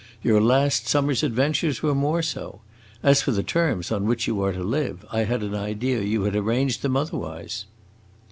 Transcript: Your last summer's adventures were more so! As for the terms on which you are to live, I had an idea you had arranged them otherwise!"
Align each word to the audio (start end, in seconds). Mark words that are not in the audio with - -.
Your 0.23 0.41
last 0.41 0.87
summer's 0.87 1.21
adventures 1.21 1.83
were 1.83 1.93
more 1.93 2.23
so! 2.23 2.61
As 3.03 3.21
for 3.21 3.29
the 3.31 3.43
terms 3.43 3.91
on 3.91 4.07
which 4.07 4.25
you 4.25 4.41
are 4.41 4.51
to 4.51 4.63
live, 4.63 5.05
I 5.11 5.25
had 5.25 5.43
an 5.43 5.53
idea 5.53 6.01
you 6.01 6.23
had 6.23 6.35
arranged 6.35 6.81
them 6.81 6.97
otherwise!" 6.97 7.65